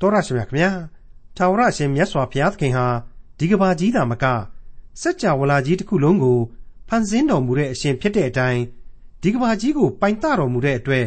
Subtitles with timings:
[0.00, 0.70] တော်ရရှိမြခင်ဗျာ
[1.36, 2.86] ထာဝရရှင်မြတ်စွာဘုရားသခင်ဟာ
[3.38, 4.24] ဒီကဘာကြီးသာမက
[5.00, 6.38] စัจ java လာကြီးတစ်ခုလုံးကို
[6.88, 8.62] ဖန်ဆင်းတော်မူတဲ့အရှင်ဖြစ်တဲ့အတိုင်း
[9.22, 11.06] ဒီကဘာကြီးကိုပိုင်တတော်မူတဲ့အတွက်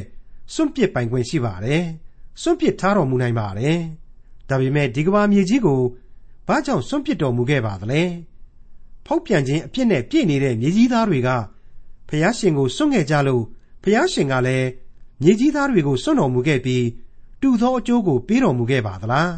[0.53, 1.83] စွန့်ပစ်ပိုင်ခွင့်ရှိပါတယ်
[2.41, 3.79] စွန့်ပစ်ထားတော်မူနိုင်ပါတယ်
[4.49, 5.81] ဒါပေမဲ့ဒီကဘာမြေကြီးကို
[6.47, 8.01] ဘာကြောင့်စွန့်ပစ်တော်မူခဲ့ပါသလဲ
[9.05, 11.29] ဖောက်ပြန်ခြင်းအပြစ်နဲ့ပြည့်နေတဲ့မြေကြီးသားတွေက
[12.07, 13.43] ဖျားရှင်ကိုစွန့်ခဲ့ကြလို့
[13.83, 14.67] ဖျားရှင်ကလည်း
[15.21, 16.83] မြေကြီးသားတွေကိုစွန့်တော်မူခဲ့ပြီး
[17.43, 19.33] တူသောအကျိုးကို ပေးတော်မူခဲ့ပါသလား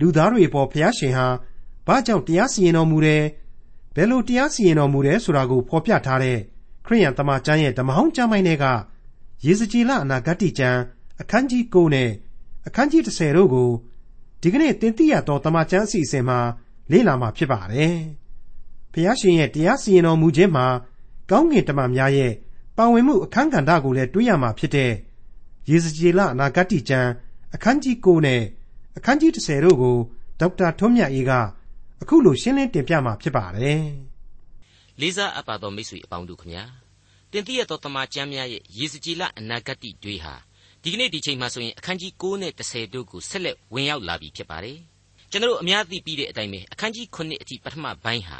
[0.00, 1.26] လူသားတွေပေါ်ဖျားရှင်ဟာ
[1.86, 3.22] ဘာကြောင့်တရားစီရင်တော်မူတယ်
[3.94, 6.38] ဘယ်လိုတရားစီရင်တော်မူတယ်ဆိုတာကိုဖော်ပြထားတဲ့
[6.86, 8.64] ခရိယန်တမန်ကျမ်းရဲ့ဓမ္မဟောင်းကျမ်းပိုင်းတွေက
[9.44, 10.80] ယေဇကျေလအနာဂတ်ကျမ်း
[11.20, 12.10] အခန်းကြီး9နဲ့
[12.66, 13.70] အခန်းကြီး10တို့ကို
[14.40, 16.38] ဒီကနေ့သင်သိရသောတမန်ကျမ်းအစီအစဉ်မှာ
[16.90, 17.96] လေ့လာမှာဖြစ်ပါတယ်။
[18.92, 20.66] ဖျားရှင်ရဲ့တရားစီရင်တော်မူခြင်းမှာ
[21.30, 22.32] ကောင်းကင်တမန်များရဲ့
[22.76, 24.92] ပါဝင်မှုအခန်းကဏ္ဍကိုလည်းတွေးရမှာဖြစ်တဲ့
[25.70, 27.10] ရေစကြည်လအနာဂတ်ကျမ်း
[27.54, 28.42] အခန်းကြီး9နဲ့
[28.96, 29.96] အခန်းကြီး10တို့ကို
[30.40, 31.32] ဒေါက်တာထွန်းမြတ်အေးက
[32.02, 33.82] အခုလိုရှင်းလင်းတင်ပြมาဖြစ်ပါတယ်။
[35.00, 36.64] လေးစားအပ်ပါသောမိတ်ဆွေအပေါင်းတို့ခမညာ
[37.32, 40.34] တင်ပြရသောတမန်ကျမ်းများရဲ့ရေစကြည်လအနာဂတ်တွေဟာ
[40.82, 44.78] ဒီကနေ့ဒီချိန်မှာဆိုရင်အခန်းကြီး9နဲ့10တို့ကိုဆက်လက်ဝင်ရောက်လာပြီဖြစ်ပါတယ်။
[45.30, 48.38] ကျွန်တော်အများသိပြီးတဲ့အတိုင်းပဲအခန်းကြီး9အထိပထမပိုင်းဟာ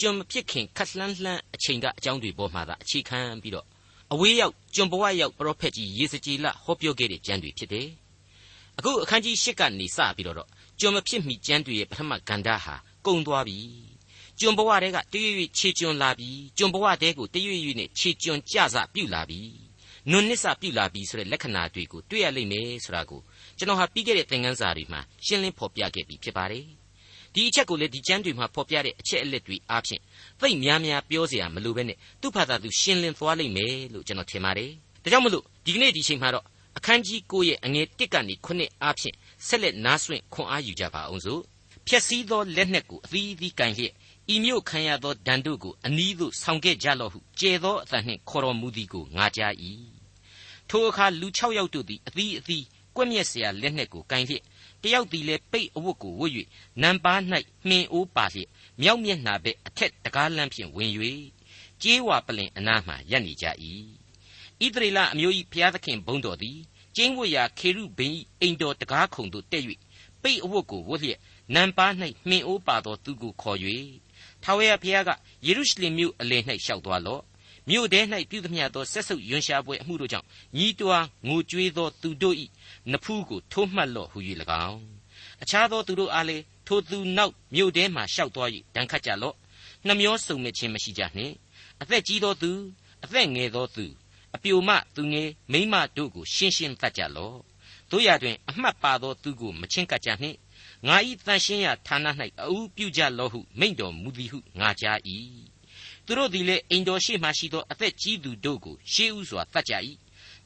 [0.00, 3.66] ကျွန်မဖြစ်ခင်ခက်လှမ်းလှမ်းအချိန်ကအကြောင်းတွေပေါ်မှာသာအခြေခံပြီးတော့
[4.12, 7.88] အဝေးရောက်ကျွန်ဘဝရောက်ပရောဖက်ကြီးယေစကြည်လဟောပြောခဲ့တဲ့ကျမ်းတွေဖြစ်တယ်။
[8.78, 10.48] အခုအခန်းကြီး၈ကနေစပြီးတော့
[10.80, 12.74] ကျွန်မဖြစ်မိကျမ်းတွေရဲ့ပထမကန္တာဟာ
[13.06, 13.58] ကုံသွားပြီ။
[14.40, 19.40] ကျွန်ဘဝတဲကတရွေ့ရွေ့ခြေကျွန်းလာပြီ။ကျွန်ဘဝတဲကိုတရွေ့ရွေ့နဲ့ခြေကျွန်းကြစပြုတ်လာပြီ။
[20.10, 23.20] နွန်နစ်စပြုတ်လာပြီဆိုတဲ့လက္ခဏာတွေကိုတွေ့ရလိမ့်မယ်ဆိုတာကို
[23.58, 26.66] ကျွန်တော်ဟာပြီးခဲ့တဲ့သင်ခန်းစာတွေမှာရှင်းလင်းဖော်ပြခဲ့ပြီးဖြစ်ပါတယ်။
[27.33, 30.01] ဒီအချက်ကိုလည်းဒီကျမ်းတွေမှာဖော်ပြတဲ့အချက်အလက်တွေအားဖြင့်
[30.39, 34.71] သိများများပြောเสียမလိုပဲနဲ့သူ့ဘာသာသူရှင်းလင်းသွားလိမ့်မယ်လို့ကျွန်တော်ထင်ပါတယ်
[35.03, 36.45] ဒါကြောင့်မလို့ဒီကနေ့ဒီချိန်မှာတော့
[36.77, 39.15] အခန်းကြီး9ရဲ့အငယ်1ကနေ9အားဖြင့်
[39.47, 41.41] ဆက်လက်နားဆွင့်ခွန်အားယူကြပါအောင်စို့
[41.87, 43.93] ဖြက်စီးသောလက်နှက်ကိုအသီးအသီးကင်လျက်
[44.33, 49.53] ဤမြို့ခံရသောဒဏ်တို့ကိုအနီးသို့ဆောင်ခဲ့ကြလော့ဟုကျေသောအသံနှင့်ခေါ်တော်မူသည်ကိုငါကြား၏
[50.69, 52.65] ထိုအခါလူ6ယောက်တို့သည်အသီးအသီး
[52.95, 54.43] ကွက်မြက်เสียလက်နှက်ကိုကင်လျက်
[54.84, 56.32] တယောက်သည်လည်းပိတ်အဝတ်ကိုဝတ်၍
[56.82, 57.20] နံပါး၌
[57.68, 58.48] မှင်အိုးပါလျက်
[58.82, 60.90] မြောက်မျက်နှာဘက်အထက်တကားလမ်းဖြင့်ဝင်၍
[61.82, 63.46] ကြေးဝါပလင်အနားမှရပ်နေကြ၏
[64.60, 66.58] ဣသရေလအမျိုး၏ဘုရားသခင်ဘုန်းတော်သည်
[66.96, 69.64] ကျင်းဝတ်ရာခေရုဘိန်အိမ်တော်တကားခုံသို့တက်၍
[70.22, 71.20] ပိတ်အဝတ်ကိုဝတ်လျက်
[71.54, 71.92] နံပါး၌
[72.28, 73.58] မှင်အိုးပါသောသူကိုခေါ်၍
[74.42, 75.10] ထာဝရဘုရားက
[75.46, 77.22] ယေရုရှလင်မြို့အလယ်၌ရှောက်သွားလော့
[77.68, 78.00] မြို့ထဲ၌
[78.30, 82.36] ပြုသမျှသောဆက်ဆုပ်ယွန်ရှာပွဲအမှုတို့ကြောင့်ညီးတွားငိုကြွေးသောသူတို့၏
[82.92, 84.18] နဖူးကိုထိုးမှတ်လော့ဟု၍၎
[84.68, 84.82] င်း
[85.42, 89.36] အခြားသောသူတို့အားလည်းထိုသူနောက်မြို့ထဲမှရှောက်သွား၍ဒဏ်ခတ်ကြလော့
[89.86, 91.34] နှမျောစုံမဲ့ခြင်းမရှိကြနှင့်
[91.82, 92.52] အသက်ကြီးသောသူ
[93.04, 93.86] အသက်ငယ်သောသူ
[94.34, 97.38] အပြိုမသူငယ်မိမတို့ကိုရှင်းရှင်းသတ်ကြလော့
[97.90, 100.36] တို့ရတွင်အမှတ်ပါသောသူကိုမချင်းကပ်ကြနှင့်
[100.86, 102.06] ငါဤတန်ရှင်းရာဌာန၌
[102.50, 104.98] အူးပြုကြလော့ဟုမိန့်တော်မူသည်ဟုငါကြား၏
[106.06, 109.74] သူတို့သည်လည်းအိမ်တော်ရှိမှရှိသောအသက်ကြီးသူတို့ကိုရှေးဥစွာတတ်ကြ၏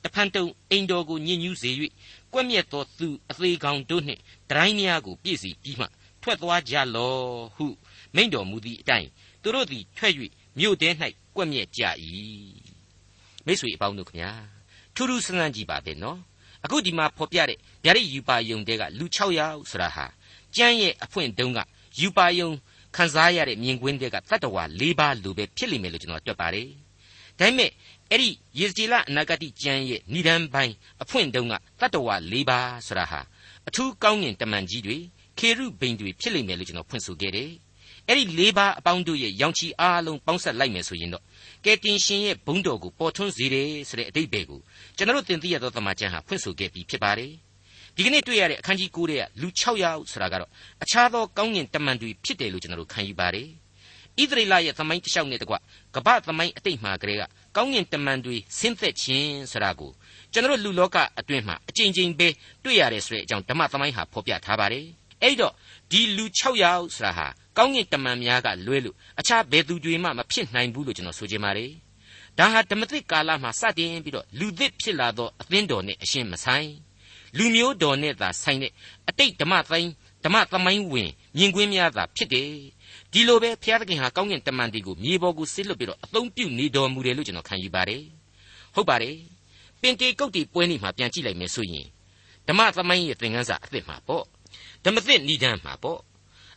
[0.04, 1.70] တဖန်တုံအိမ်တော်ကိုညှဉ်းညူးစေ၍
[2.32, 4.20] ကွက်မြက်သောသူအသေးကောင်တို့နှင့်
[4.50, 5.86] ဒတိုင်းများကိုပြည့်စီပြီးမှ
[6.22, 7.22] ထွက်သွားကြလော့
[7.56, 7.66] ဟု
[8.14, 9.08] မိန့်တော်မူသည့်အတိုင်း
[9.42, 10.12] သူတို့သည်ထွက်၍
[10.58, 10.90] မြို့ထဲ၌
[11.36, 11.82] ကွက်မြက်ကြ၏
[13.46, 14.30] မိတ်ဆွေအပေါင်းတို့ခမညာ
[14.94, 16.18] ထူးထူးဆန်းဆန်းကြည့်ပါပဲနော်
[16.64, 20.06] အခုဒီမှာဖော်ပြတဲ့ဗျာဒိတ်ယူပါယုံတဲကလူ6ယောက်ဆိုတာဟာ
[20.56, 21.58] ကျမ်းရဲ့အဖွင့်တုံးက
[22.00, 22.50] ယူပါယုံ
[22.96, 26.68] ခန်းစားရတဲ့မြင်ကွင်းတွေကတတ္တဝါ၄ပါးလိုပဲဖြစ်လိမ့်မယ်လို့ကျွန်တော်တွက်ပါတယ်
[27.38, 27.70] ဒါပေမဲ့
[28.10, 33.20] အဲ့ဒီယေဇကျေလအနာဂတိကျမ်းရဲ့ဏိဒံပိုင်းအဖွင့်တုံးကတတ္တဝါ၄ပါးဆိုတာဟာ
[33.68, 34.98] အထူးကောင်းငင်တမန်ကြီးတွေ
[35.38, 37.50] ခေရုဘိန်တွေဖြစ်လိမ့်မယ်လို့ကျွန်တော်ဖွင့်ဆိုခဲ့တယ်။
[38.08, 41.24] အဲ့ဒီ၄ပါးအပေါင်းတို့ရဲ့ရောင်ချီအားလုံးပေါင်းဆက်လိုက်မယ်ဆိုရင်တော့
[41.64, 44.60] ကယ်တင်ရှင်ရဲ့ဘုန်းတော်ကိုပေါ်ထွန်းစေတယ်ဆိုတဲ့အတိတ်ပဲကို
[44.96, 47.32] ကျွန်တော်တင်ပြရသောတမန်ကျမ်းဟာဖွင့်ဆိုခဲ့ပြီးဖြစ်ပါတယ်။
[47.96, 50.50] ဒီကနေ့တွေ့ရတဲ့အခန်းကြီး9ရဲ့လူ6ယောက်ဆိုတာကတော့
[50.82, 53.48] အခြားသောကောင်းငင်တမန်တွေဖြစ်တယ်လို့ကျွန်တော်တို့ခံယူပါတယ်။
[54.22, 55.54] ဣသရေလရဲ့သမိုင်းတစ်လျှောက်နဲ့တကွ
[55.94, 57.22] ကပ္ပသမိုင်းအတိတ်မှာကလေးက
[57.56, 59.90] ကောင်းငင်တမန်တွေဆင်းသက်ခြင်းဆိုတာကို
[60.32, 62.28] ကျွန်တော်လူလောကအတွင်းမှာအကြိမ်ကြိမ်ပဲ
[62.64, 64.86] တွေ့ရတယ်ဆိုတဲ့အကြောင်းဓမ္မသမိုင်းဟာဖော်ပြထားပါတယ်
[65.22, 65.52] အဲ့တော့
[65.90, 67.26] ဒီလူ6ယောက်ဆိုတာဟာ
[67.56, 71.70] ကောင်းငင်တမန်များကလွဲလို့အခြားဘယ်သူတွေမှမဖြစ်နိုင်ဘူးလို့ကျွန်တော်ဆိုချင်ပါတယ်
[72.38, 76.70] ဒါဟာဓမ္မသစ်ကာလမှာစတင်ပြီးတော့လူသစ်ဖြစ်လာသောအသင်းတော်နဲ့အရှင်မဆိုင်
[77.36, 78.72] လူမျိုးတော်နဲ့သာဆိုင်တဲ့
[79.08, 79.90] အတိတ်ဓမ္မသိင်း
[80.24, 82.50] ဓမ္မသမိုင်းဝင်မြင်ကွင်းများသာဖြစ်တယ်
[83.18, 88.02] ဒီလိုပဲဘုရားသခင်ဟာကောင်းကင်တမန်တွေကိုမြေပေါ်ကိုဆစ်လွတ်ပြီးတော့အသုံးပြုနေတော်မူတယ်လို့ကျွန်တော်ခံယူပါတယ်
[88.74, 89.16] ဟုတ်ပါတယ်
[89.80, 91.86] ပင်တေကုတ်တီပွဲနေမှာပြန်ကြည့်လိုက်မယ်ဆိုရင်
[92.48, 94.24] ဓမ္မသမိုင်းရဲ့သင်ခန်းစာအသစ်မှာပေါ့
[94.84, 96.00] ဓမ္မသစ်ဏ္ဍန်မှာပေါ့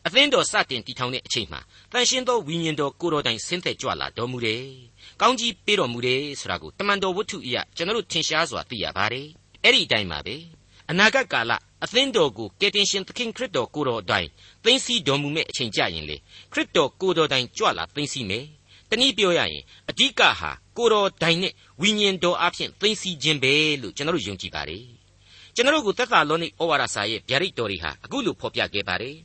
[0.06, 1.60] အသင်းတော်စတင်တည်ထောင်တဲ့အချိန်မှာ
[1.92, 4.64] တန်ရှင်းသောဝိညာဉ်တော်ကိုတော်တိုင်ဆင်းသက်ကြွလာတော်မူတယ်။
[5.22, 9.28] ကောင်းကြီးပေးတော်မူတယ်ဆိုတာကိုတမန်တော်ဝတ္ထုအရကျွန်တော်တို့ထင်ရှားစွာသိရပါတယ်။
[9.64, 10.36] အဲ့ဒီအတိုင်းပါပဲ။
[10.90, 11.52] အနာဂတ်ကာလ
[11.84, 14.30] အသင်းတော်ကိုကယ်တင်ရှင်သခင်ခရစ်တော်ကိုတော်အတိုင်း
[14.64, 16.18] သိသိတော်မူမဲ့အချိန်ကြရင်လေ
[16.52, 18.46] ခရစ်တော်ကိုတော်တိုင်းကြွလာသိသိမယ်
[18.90, 24.86] တနည်းပြောရရင်အဓိကဟာကိုတော်တိုင်နဲ့ဝိညာဉ်တော်အဖျင်သိသိခြင်းပဲလို့ကျွန်တော်တို့ယုံကြည်ပါတယ်
[25.56, 29.16] ကျွန်တော်တို့ကိုသက်သာလောနိဩဝါဒစာရဲ့ဗျာဒိတ်တော်တွေဟာအခုလိုဖော်ပြခဲ့ပါတယ်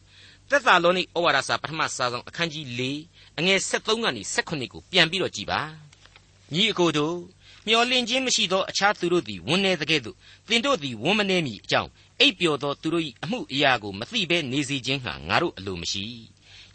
[0.51, 2.83] သက်သာလောနိဩဝါဒစာပထမစာဆောင်အခန်းကြီး၄
[3.39, 5.61] အငယ်73ကနေ78ကိုပြန်ပြီးတော့ကြည်ပါ
[6.53, 7.17] ညီအကိုတို့
[7.69, 10.17] မျော်လင့်ခြင်းမရှိသောအခြားသူတို့သည်ဝန်းနေသကဲ့သို့
[10.49, 16.05] သင်တို့သည်ဝန်းမနေမီအကြောင်း အိပ်ပျော်သောသူတို့၏အမှုအရာကိုမသိဘဲနေစေခြင်းဟာငါတို့အလိုမရှိ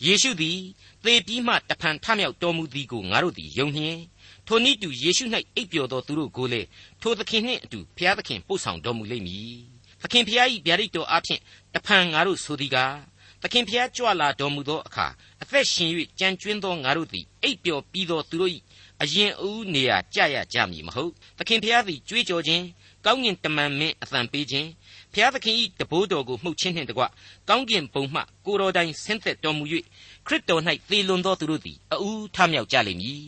[0.06, 0.60] ယေရှုသည်
[1.04, 4.00] သေပြီးမှတဖန်ထမြောက်တော်မူသည်ကိုငါတို့သည်ယုံနှင့်
[4.48, 6.68] ထိုနည်းတူယေရှု၌အိပ်ပျော်သောသူတို့ကိုလည်း
[7.02, 9.56] ထိုသခင်နှင့်အတူဘုရားသခင်ပို့ဆောင်တော်မူလိမ့်မည်
[10.02, 11.40] သခင်ဘုရား၏ဗျာဒိတ်တော်အဖျင်
[11.74, 12.96] တဖန်ငါတို့ဆိုသည်ကား
[13.42, 15.08] သခင်ဖျားကြွလာတော်မူသောအခါ
[15.42, 15.90] အသက်ရှင်၍
[16.20, 18.52] ကြံကျွင်းသောငါတို့သည်အိပ်ပျော်ပြီးသောသူတို့၏
[19.02, 22.64] အရင်အဦးနေရာကြရကြမည်မဟုတ်သခင်ဖျားသည်ကြွေးကြော်ခြင်း
[23.06, 24.70] ကောင်းကင်တမန်မင်းအသံပေးခြင်း
[25.14, 27.04] ဖျားသခင်၏တဘိုးတော်ကိုမှုတ်ခြင်းနှင့်တကွ
[27.50, 29.66] ကောင်းကင်ဘုံမှကိုတော်တိုင်ဆင်းသက်တော်မူ၍
[30.28, 33.26] ခရစ်တော်၌သေလွန်သောသူတို့သည်အဦးထမြောက်ကြလိမ့်မည်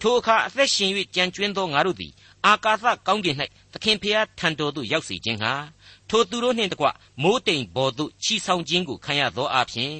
[0.00, 2.12] ထိုအခါအသက်ရှင်၍ကြံကျွင်းသောငါတို့သည်
[2.46, 3.36] အာကာသကောင်းကင်၌
[3.72, 5.52] သခင်ဖျားထံတော်သို့ရောက်စေခြင်းဟာ
[6.10, 6.86] ထိုသူတို့နှင့်တကွ
[7.22, 9.94] မိုးတိမ်ပေါ်သို့ချီဆောင်ခြင်းကိုခံရသောအဖြစ်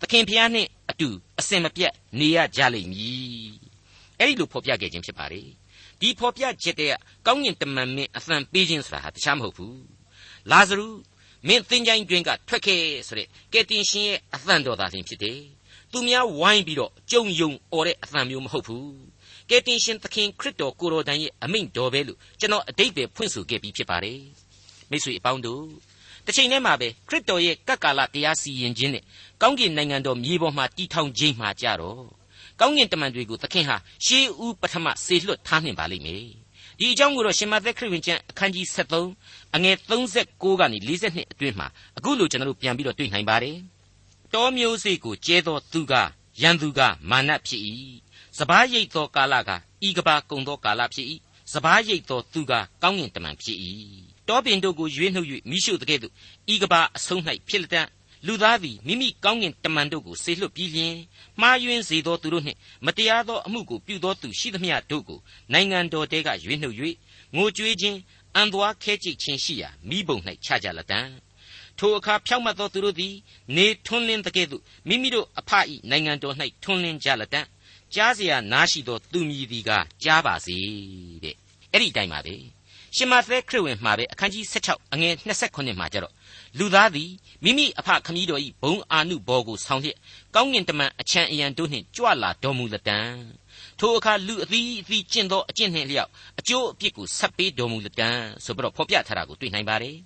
[0.00, 3.50] သခင်ဖျားနှင့်အတူအစင်မပြတ်နေရကြလိမ့်မည်
[4.18, 5.42] အဲ့ဒီလိုဖော်ပြခဲ့ခြင်းဖြစ်ပါလေ
[6.00, 6.92] ဒီဖော်ပြချက်တဲ့
[7.26, 9.99] ကောင်းကင်တမန်မင်းအသံပေးခြင်းဆိုတာဟာတခြားမဟုတ်ဘူး
[10.50, 10.86] လာဇရု
[11.46, 15.40] မင်းသင်္ချိုင်းတွင်ကထွက်ခဲ့ဆိုတဲ့ကယ်တင်ရှင်ရဲ့အသံတော်သာလျှင်ဖြစ်တယ်
[15.92, 18.92] သူများဝိုင်းပြီးတော့ကြုံယုံអော်တဲ့အသံမျိုးမဟုတ်ဘူး
[19.50, 24.20] ကယ်တင်ရှင်သခင်ခရစ်တော်ကိုတော်တိုင်ရဲ့အမိန့်တော်ပဲလို့ကျွန်တော်အတိတ်ပဲဖွင့်ဆိုခဲ့ပြီးဖြစ်ပါတယ်
[24.90, 25.64] မိတ်ဆွေအပေါင်းတို့
[26.26, 29.04] တစ်ချိန်တည်းမှာပဲခရစ်တော်ရဲ့ကပ်ကာလတရားစီရင်ခြင်းနဲ့
[29.42, 32.04] ကောင်းကင်နိုင်ငံတော်မြေပေါ်မှာတည်ထောင်ခြင်းမှာကြတော့
[32.60, 36.39] ကောင်းကင်တမန်တွေကိုသခင်ဟာရှေးဦးပထမစေလွတ်ထားနှင်ပါလိမ့်မယ်
[36.82, 39.76] ဒီအကြောင်းကိုတော့ရှင်မသက်ခရစ်ဝင်ကျမ်းအခန်းကြီး73အငယ်
[40.16, 41.68] 36ကနေ42အတွင်းမှာ
[41.98, 43.56] အခုလိုကျွန်တော်တို့ပြန်ပြီးတော့တွေ့နိုင်ပါတယ်
[44.34, 45.94] တောမျိုးစေ့ကိုကျဲသောသူက
[46.42, 46.80] ရန်သူက
[47.10, 47.62] မာနဖြစ်၏
[48.38, 49.50] စပားရိတ်သောကာလက
[49.86, 51.06] ဤကဘာကုံသောကာလဖြစ်၏
[51.52, 53.58] စပားရိတ်သောသူကကောင်းကင်တမန်ဖြစ်၏
[54.28, 56.12] တောပင်တို့ကိုရွေးနှုတ်၍မိရှုတကဲ့သို့
[56.52, 57.76] ဤကဘာအဆုံး၌ဖြစ်လက်တ
[58.27, 60.95] လူသားသည်မိမိကောင်းကင်တမန်တို့ကိုဆေလွတ်ပြီးလျင်
[61.41, 65.19] မှားယွင်းစေသောသူတို့နှင့်မတရားသောအမှုကိုပြုသောသူရှိသမျှတို့ကို
[65.53, 66.75] နိုင်ငံတော်တဲကရွေးနှုတ်၍
[67.35, 67.97] ငိုကြွေးခြင်း
[68.35, 70.99] အံသွားခဲကြိတ်ခြင်းရှိရာမိဘုံ၌ခြားကြလက်တံ
[71.77, 73.13] ထိုအခါဖြောက်မတ်သောသူတို့သည်
[73.55, 77.41] နေထွန်းလင်းတကဲ့သို့မိမိတို့အဖအီနိုင်ငံတော်၌ထွန်းလင်းကြလက်တံ
[77.93, 79.71] ကြားเสียနားရှိသောသူမြည်သည်က
[80.03, 80.57] ကြားပါစေ
[81.23, 81.35] တဲ့
[81.71, 82.35] အဲ့ဒီအတိုင်းပါပဲ
[82.95, 85.13] ရှင်မသက်ခရစ်ဝင်မှာပဲအခန်းကြီး16အငယ်
[85.43, 86.13] 29မှာကြတော့
[86.58, 87.10] လူသားသည်
[87.44, 89.98] မိမိအဖခမည်းတော်၏ဘုံအာနုဘော်ကိုဆောင်းလျက်
[90.34, 93.00] ကောင်းကင်တမန်အချံအယံတို့နှင့်ကြွလာတော်မူလတံ
[93.78, 98.10] ထိုအခါလူအသီးအသီးကျင့်သောအကျင့်နှင့်လျောက်အကျိုးအပြစ်ကိုဆက်ပေးတော်မူလတံ
[98.44, 99.96] ဆိုပြီးတော့ဖော်ပြထားတာကိုတွေ့နိုင်ပါတယ်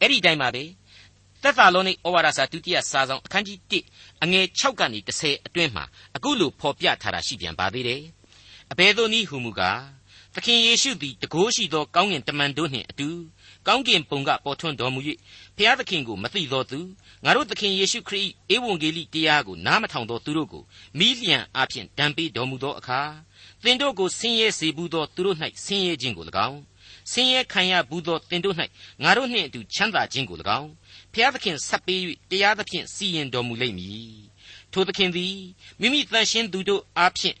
[0.00, 0.64] အဲ့ဒီတိုင်းပါပဲ
[1.42, 5.84] သက်သာလောနိဩဝါဒစာဒုတိယစာဆောင်အခန်းကြီး1အငယ်6ကနေ10အတွင်းမှာ
[6.16, 8.02] အခုလိုဖော်ပြထားတာရှိပြန်ပါသေးတယ်
[8.72, 9.80] အဘယ်သို့နည်းဟုမူကား
[10.34, 13.08] သခင်ယေရှုသည်တကိုးရှိသောကောင်းကင်တမန်တို့နှင့်အတူ
[13.66, 15.00] ကောင်းကင်ဘုံကပေါ်ထွန်းတော်မူ၍
[15.56, 16.80] ဖျားသခင်ကိုမသိသောသူ
[17.24, 20.62] ငါတို့သခင်ယေရှုခရစ်၏ဧဝံဂေလိတရားကိုနားမထောင်သောသူတို့ကို
[20.98, 23.00] မိလျံအဖျင်ဒဏ်ပေးတော်မူသောအခါ
[23.62, 26.60] သင်တို့ကိုဆင်းရဲစေဘူးသောသူတို့၌ဆင်းရဲခြင်းကို၎င်း
[27.12, 28.56] ဆင်းရဲခံရဘူးသောသင်တို့၌
[29.02, 30.70] ငါတို့နှင့်အတူချမ်းသာခြင်းကို၎င်း
[31.12, 32.00] ဖျားသခင်ဆက်ပေး၍
[32.30, 34.14] တရားသဖြင့်စီရင်တော်မူလိမ့်မည်
[34.72, 35.36] ထိုသခင်သည်
[35.80, 37.36] မိမိတန်ရှင်းသူတို့အားဖြင့်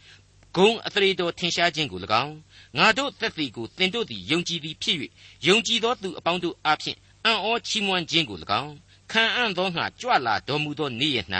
[0.56, 2.34] ဂုံအသရေတော်ထင်ရှားခြင်းကို၎င်း
[2.78, 4.96] ငါတို့သက်သေကိုသင်တို့သည်ယုံကြည်သည်ဖြစ်၍
[5.46, 8.74] ယုံကြည်သောသူအပေါင်းတို့အားဖြင့် အံ့ဩချီးမွမ်းခြင်းကို၎င်း
[9.10, 11.18] ခံအံ့သောငါကြွလာတော်မူသောနေ့ရ၌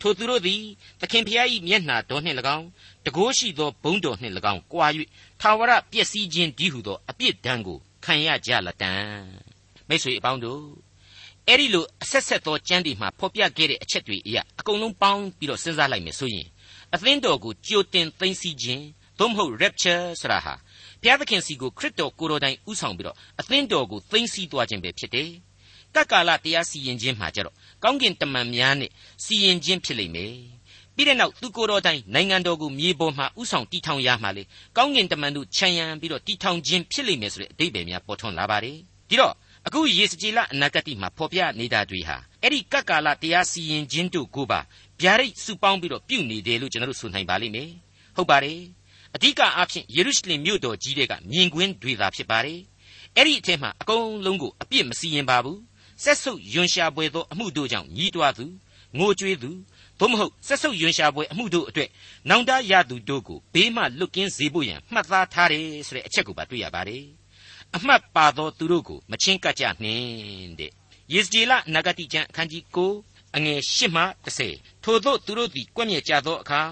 [0.00, 0.62] ထိုသူတို့သည်
[1.00, 2.66] သခင်ဖျား၏မျက်နှာတော်နှင့်၎င်း
[3.06, 4.86] တကိုးရှိသောဘုန်းတော်နှင့်၎င်းကြွာ၍
[5.40, 8.92] သာဝရပျက်စီးခြင်းတည်းဟုသောအပြစ်ဒဏ်ကိုခံရကြလတံ
[9.88, 10.62] မိတ်ဆွေအပေါင်းတို့
[11.48, 16.48] အဲ့ဒီလိုအဆက်ဆက်သောကြမ်းတွေမှာဖော်ပြခဲ့တဲ့အချက်တွေအရာအကုန်လုံးပေါင်းပြီးတော့စဉ်းစားလိုက်မယ်ဆိုရင်
[16.94, 18.84] အသင်းတော်ကိုကြိုတင်သိမ်းဆည်းခြင်း
[19.18, 20.54] သို့မဟုတ် rapture ဆိုတာဟာ
[21.06, 25.30] ဘုရားသခင်စီကိုခရစ်တော်ကိုယ်တော်တိုင်ဥဆောင်ပြီးတော့အသင်းတော်ကိုသိမ်းဆည်းသွားခြင်းပဲဖြစ်တယ်။
[25.94, 28.90] ကကာလတရားစီရင်ခြင်းမှာကြတော့ကောင်းကင်တမန်များနဲ့
[29.24, 30.34] စီရင်ခြင်းဖြစ်လိမ့်မယ်။
[30.94, 34.42] ပြီးတဲ့နောက်သူကိုယ်တော်တိုင်နိုင်ငံတော်ကိုမြေပေါ်မှာဥဆောင်တည်ထောင်ရမှာလေ
[34.76, 38.76] ကောင်းကင်တမန်တို့ခြံရံပြီးတော့တည်ထောင်ခြင်းဖြစ်လိမ့်မယ်ဆိုတဲ့အဓိပ္ပာယ်များပေါ်ထွန်းလာပါတယ်။
[39.08, 39.34] ဒီတော့
[39.66, 44.60] အခုယေစကြည်လအနာဂတ်မှာဖော်ပြနေတာတွေဟာအဲ့ဒီကပ်ကာလတရားစီရင်ခြင်းတို့ကိုပါ
[45.00, 47.70] ဗျာဒိတ်စုပေါင်းပြီးတော့ပြုနေတယ်လို့ကျွန်တော်တို့ဆိုနိုင်ပါလိမ့်မယ်
[48.16, 48.60] ဟုတ်ပါတယ်
[49.14, 52.60] အဓိကအားဖြင့်ယေရုရှလင်မြို့တော်ကြီးတွေကမြင်ကွင်းတွေသာဖြစ်ပါတယ်
[53.16, 55.60] အဲ့ဒီအထက်မှာအကုန်လုံးကိုအပြစ်မစီရင်ပါဘူး
[56.02, 58.46] ဆက်ဆုပ်ယွန်ရှာပွဲသောအမှုတို့ကြောင့်ညီးတွားသူ
[58.98, 59.50] ငိုကြွေးသူ
[59.98, 61.90] သို့မဟုတ်ဆက်ဆုပ်ယွန်ရှာပွဲအမှုတို့အတွက်
[62.28, 67.04] နောင်တရသူတို့ကိုဘေးမှလွတ်ကင်းစေဖို့ရန်မှတ်သားထားတယ်ဆိုတဲ့အချက်ကိုပါတွေ့ရပါတယ်
[67.76, 70.72] အမှတ်ပါသောသူတို့ကိုမချင်းကပ်ကြနှင်းတဲ့
[71.12, 74.02] ယေစကြည်လနဂတိကျမ်းအခန်းကြီး9အငယ်8မှ
[74.44, 76.62] 10ထို့သောသူတို့သည်ကွက်မြက်ကြသောအခါ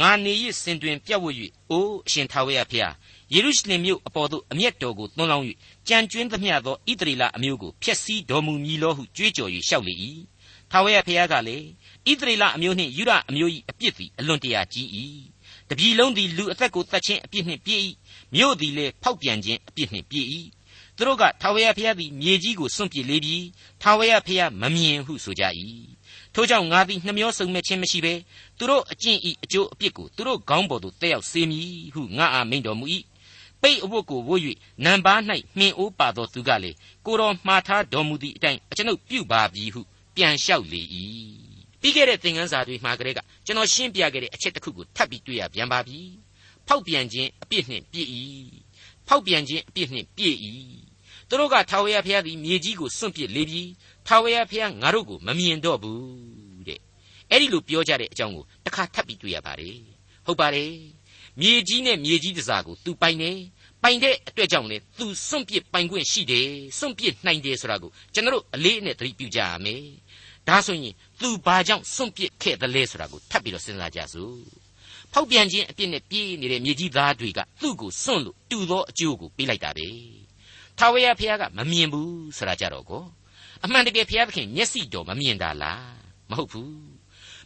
[0.00, 1.36] ငါနေရစင်တွင်ပြတ်ဝတ်၍
[1.70, 2.94] အိုးအရှင်ထာဝရဖျား
[3.32, 5.44] ယေရုရှလင်မြို့အပေါ်သို့အမျက်တော်ကိုသွန်းလောင်း၍
[5.88, 9.94] ကြံကျွင်းသမျှသောဣသရေလအမျိုးကိုဖျက်ဆီးတော်မူမည်လောဟုကြွေးကြော်၍ရှောက်လေ၏
[10.70, 11.66] ထာဝရဖျားကလည်း
[12.08, 14.88] ဣသရေလအမျိုးနှင့်ယူဒအမျိုး၏အပြစ်သည်အလွန်တရာကြီး၏
[15.68, 17.82] တပြည်လုံးသည်လူအသက်ကိုတတ်ခြင်းအပြစ်နှင့်ပြည့်၏
[18.34, 20.28] မြို့သည်လည်းဖောက်ပြန်ခြင်းအပြစ်နှင့်ပြည့်၏
[20.96, 23.36] သူတို့ကထာဝရဘုရားသည်မြေကြီးကိုစွန့်ပစ်လေပြီ
[23.82, 25.44] ထာဝရဘုရားမမြင်ဟုဆိုကြ၏
[26.38, 28.14] ထို့ကြောင့်ငါသည်နှမျောစုံမဲ့ခြင်းမရှိဘဲ
[28.58, 32.86] သူတို့အကျင့်ဤအကျိုးအပြစ်ကိုသူတို့ခေါင်းပေါ်သို့တက်ရောက်စေမည်ဟုငါအားမိန်တော်မူ၏
[33.62, 34.42] ပိတ်အဝတ်ကိုဝတ်၍
[34.84, 35.20] နံပါး၌
[35.58, 36.70] မှင်အိုးပါသောသူကလေ
[37.06, 39.80] ကိုတော်မှားထားတော်မူသည့်အတိုင်းအကျွန်ုပ်ပြုပါပြီဟု
[40.16, 40.82] ပြန်လျှောက်လေ၏
[41.80, 45.98] ပြီးခဲ့တဲ့သင်ခန်းစာတွေမှာကလေးကကျွန်တော်ရှင်းပြခဲ့တဲ့အချက်တစ်ခုကိုထပ်ပြီးတွေ့ရပြန်ပါပြီ
[46.68, 48.08] ဖောက်ပြန်ခြင်းအပြစ်နှင့်ပြည့်၏
[49.08, 50.36] ဖောက်ပြန်ခြင်းအပြစ်နှင့်ပြည့်၏
[51.28, 53.62] သူတို့ကထာဝရဘုရားသည်မြေကြီးကိုစွန့်ပစ်လေပြီ
[54.06, 56.80] ထာဝရဘုရားငါတို့ကိုမမြင်တော့ဘူးတဲ့
[57.30, 59.78] အဲ့ဒီလိုပြောကြတဲ့အကြောင်းကိုတစ်ခါထပ်ပြီးတွေ့ရပါတယ်
[60.26, 60.72] ဟုတ်ပါတယ်
[61.40, 63.30] မြေကြီးနဲ့မြေကြီးတစားကိုသူပိုင်နေ
[63.82, 69.82] ပိုင်တဲ့အတွက်ကြောင့်လေသူစွန့်ပစ်ပိုင်ခွင့်ရှိတယ်စွန့်ပစ်နိုင်တယ်ဆိုတာကိုကျွန်တော်အလေးအနက်သတိပြုကြရမယ်
[70.48, 74.36] ဒါဆိုရင်သူဘာကြောင့်စွန့်ပစ်ခဲ့သလဲဆိုတာကိုထပ်ပြီးတော့စဉ်းစားကြစို့
[75.12, 79.88] ဖောက်ပြန်ခြင်းအပြစ်နဲ့ပြေးနေတဲ့မြေကြီးသားတွေကသူ့ကိုစွန့်လို့တူသောအကျိုးကိုပေးလိုက်တာပဲ
[80.78, 83.04] ထာဝရဘုရားကမမြင်ဘူးဆိုတာကြတော့ကို
[83.64, 85.96] အမှန်တကယ်ဘုရားသခင်မျက်စိတော်မမြင်တာလား
[86.30, 86.74] မဟုတ်ဘူး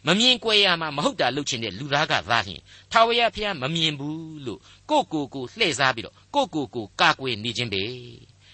[0.07, 2.61] မမြင်ကြွယ်ရမှာမဟုတ်တာလုပ်ချင်တဲ့လူသားကသာလျှင်
[2.91, 4.59] ထာဝရဘုရားမမြင်ဘူးလို့
[4.89, 7.83] ကိုကိုကိုလှည့်စားပြီးတော့ကိုကိုကိုကာကွယ်နေခြင်းပဲ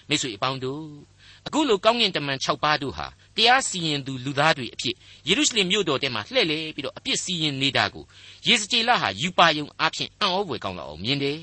[0.08, 0.82] မိတ်ဆွေအပေါင်းတို့
[1.46, 3.06] အခုလိုကောင်းကင်တမန်6ပါးတို့ဟာ
[3.36, 4.94] တရားစီရင်သူလူသားတွေအဖြစ်
[5.28, 8.04] ယေရုရှလင်မြို့တော်ထဲမှာလှည့်လေပြီးတော့အပြစ်စီရင်နေတာကို
[8.46, 11.38] ယေစကြည်လဟာယူပါယုံအဖြစ်အံ့ဩဖွယ်ကောင်းတော့အောင်မြင်တယ်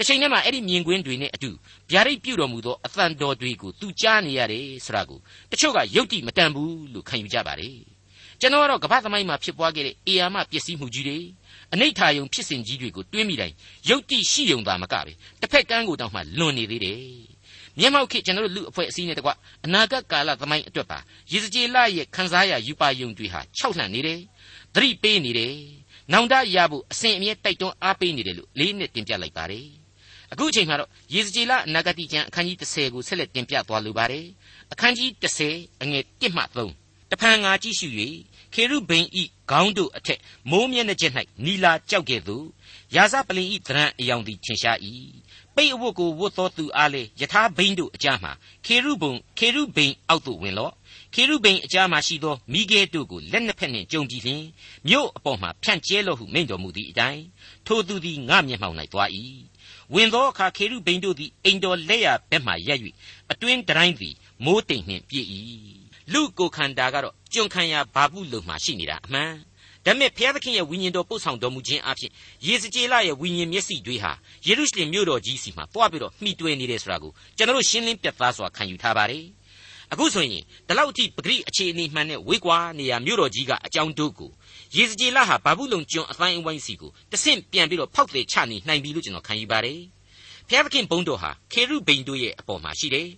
[0.00, 1.50] တစ်ချိန်တည်းမှာအဲ့ဒီမြင်ကွင်းတွေနဲ့အတူ
[1.90, 5.18] ဗျာဒိတ်ပြုတော်မူသောအသံတော်တွေကိုသူကြားနေရတယ်ဆိုတာကို
[5.50, 7.78] တချို့ကယုတ်တိမတန်ဘူးလို့ခံယူကြပါတယ်
[8.40, 11.18] ကျွန်တော်ကတော့ကမ္ဘာသမိုင်းမှာဖြစ်ပွားခဲ့တဲ့အေယာမပျက်စီးမှုကြီးတွေ
[11.72, 13.54] အနိဋ္ဌာယုံဖြစ်စဉ်ကြီးတွေကိုတွေးမိတိုင်း
[13.88, 17.04] ယုတ်တိရှိယုံသာမကပဲတစ်ဖက်ကန်းကိုတောင်မှလွန်နေသေးတယ်
[17.78, 19.30] မျက်မှောက်ခေကျွန်တော်တို့လူအဖွဲ့အစည်းနဲ့တကွ
[19.64, 20.98] အနာဂတ်ကာလသမိုင်းအတွက်ပါ
[21.32, 24.20] ရေစကြည်လရဲ့ခန်းစားရယူပါယုံတွေဟာခြောက်လှန့်နေတယ်
[24.74, 25.56] သတိပေးနေတယ်
[26.12, 29.79] နောင်တရဖို့အစဉ်အမြဲတိုက်တွန်းအားပေးနေတယ်လို့လေးနဲ့တင်ပြလိုက်ပါတယ်
[30.32, 34.26] အခုအချိန်မှာတော့ရေစကြည်လအနာဂတိကျမ်းအခန်းကြီး30ကိုဆက်လက်တင်ပြသွားလိုပါတယ်
[34.72, 35.10] အခန်းကြီး
[35.46, 37.88] 30အငယ်1မှ3တဖန်ငါကြည့်ရှု၍
[38.54, 40.20] ခေရုဘိန်ဤခေါင်းတို့အထက်
[40.50, 41.12] မိုးမျက်နှာချက်၌
[41.44, 42.46] နီလာကြောက်ကဲ့သို့
[42.94, 44.78] ရာဇပလင်ဤသရံအယောင်သည်ထင်ရှား၏
[45.54, 48.32] ပိတ်အဝတ်ကိုဝတ်သောသူအားလေယထာဘိန်းတို့အကြမှာ
[48.66, 50.72] ခေရုဘုံခေရုဘိန်အောက်သို့ဝင်လော့
[51.14, 54.44] ခေရုဘိန်အကြမှာရှိသောမိခဲတို့ကိုလက်နှစ်ဖက်နှင့်ကြုံကြည့်လျင်
[54.88, 57.22] မြို့အပေါ်မှဖြန့်ကျဲလော့ဟုမိန့်တော်မူသည့်အတိုင်း
[57.66, 59.08] ထိုသူသည်ငါမျက်မှောက်၌သွား၏
[59.94, 62.80] ဝင်သောအခါခေရုဘိန်တို့သည်အိမ်တော်လက်ရဘက်မှရပ်၍
[63.32, 65.26] အတွင်းတိုင်းသည်မိုးတိမ်နှင့်ပြည့်၏
[66.12, 69.32] လူကိုခန္ဓာကတော့ကျွန်ခံရဘာပုလုံမှရှိနေတာအမှန်
[69.84, 72.12] ဒါပေမဲ့ဘုရားသခင်ရဲ့ဝိညာဉ်တော်ပို့ဆောင်တော်မူခြင်းအပြင်
[72.46, 74.12] ယေစကြည်လရဲ့ဝိညာဉ်မျက်စိတွေဟာ
[74.46, 79.24] ယေရုရှလင်မြို့တော်ကြီးစီမှာတွားပြီးတော့မှီတွယ်နေတယ်ဆိုတာကိုကျွန်တော်တို့ရှင်းလင်းပြသစွာခံယူထားပါတယ်
[79.92, 84.30] အခုဆိုရင်ဒီလောက်အထိပဂရိအခြေအနေမှန်နဲ့ဝေးကွာနေရမြို့တော်ကြီးကအကြောင်းတို့ကို
[84.76, 89.80] ယေစကြည်လဟာဘာဘူးလုံကျွန်းအတိုင်းအဝိုင်းစီကိုတဆင့်ပြန်ပြီးတော့ဖောက်တယ်ချနေနိုင်ပြီလို့ကျွန်တော်ခံယူပါတယ်
[90.48, 93.08] ဘုရားသခင်ဘုန်းတော်ဟာခေရုဗိန်တို့ရဲ့အပေါ်မှာရှိတယ်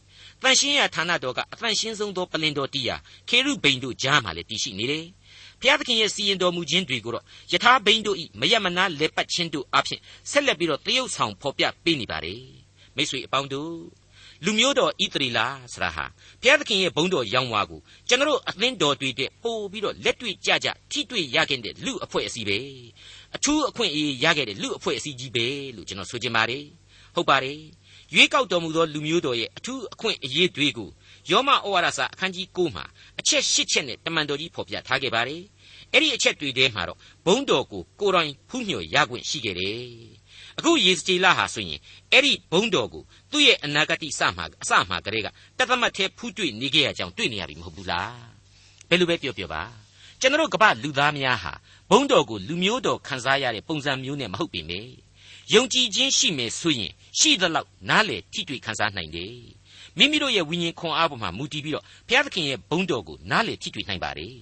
[0.43, 2.97] တန်ရှင်းရဌာနတော်ကအတန်ရှင်းဆုံးသောပလင်တော်တီးရာ
[3.29, 5.05] ခေရုဗိန်တို့ကြားမှာလည်းတည်ရှိနေတယ်
[5.61, 12.43] ဘုရားသခင်ရဲ့စီရင်တော်မူခြင်းတွေကိုတော့ယထာဘိန်းတို့ဤမယမနာလက်ပတ်ခြင်းတို့အဖြစ်ဆက်လက်ပြီးတော့တရုတ်ဆောင်ဖော်ပြပေးနေပါတယ်
[12.97, 14.02] မိတ်ဆွေအပေါင်းတို့
[14.45, 16.05] လူမျိုးတော်ဣသရီလာဆရာဟာ
[16.43, 22.59] ဘုရားသခင်ရဲ့ဘုန်းတော်ရောင်းဝါကိုကျွန်တော်အသင်းတော်တွေတဲ့ပို့ပြီးတော့လက်တွေ့ကြကြထိတွေ့ရခဲ့တဲ့လူအဖွဲ့အစည်းပဲ
[23.37, 25.47] အထူးအခွင့်အရေးရခဲ့တဲ့လူအဖွဲ့အစည်းကြီးပဲ
[25.77, 26.65] လို့ကျွန်တော်ဆိုချင်ပါတယ်
[27.15, 27.59] ဟုတ်ပါတယ်
[28.15, 30.91] ရွေးကောက်တော်မူသောလူမျိုးတော်ရဲ့အထူးအခွင့်အရေးတွေကို
[31.31, 32.85] ယောမဩဝါဒစာအခန်းကြီး9မှာ
[33.21, 35.43] အချက်၈ချက်နဲ့တမန်တော်ကြီးဖော်ပြထားခဲ့ပါတယ်။
[35.93, 39.83] အဲ့ဒီအချက်တွေထဲမှာတော့ဘုံတော်ကိုကိုယ်တိုင်ဖူးမြော်ရခွင့်ရှိခဲ့တယ်။
[40.59, 41.81] အခုယေစကြည်လဟာဆိုရင်
[42.13, 45.29] အဲ့ဒီဘုံတော်ကိုသူ့ရဲ့အနာဂတိစမှာအစမှာကလေးက
[45.59, 48.13] တသမတ်သေးဖူးတွေ့နေခဲ့ရကြောင်းတွေ့နေရပြီမဟုတ်ဘူးလား။
[48.89, 49.63] ဘယ်လိုပဲပြောပြောပါ
[50.21, 51.53] ကျွန်တော်ကမ္ဘာလူသားများဟာ
[51.91, 54.81] ဘုံတော်ကိုလူမျိုးတော်ခံစားရတဲ့ပုံစံမျိုးနဲ့မဟုတ်ပေမေ
[55.55, 59.37] ယုံကြည်ခြင်းရှိမယ်ဆိုရင်ရှိသလောက်နားလေထိတွေ့ခံစားနိုင်တယ်
[59.99, 64.37] မိမိတို့ရဲ့ဝိညာဉ်ခွန်အားပေါ်မှာမူတည်ပြီးတော့ဘုရားသခင်ရဲ့ဘုန်းတော်ကိုနားလေထိတွေ့နိုင်ပါတယ်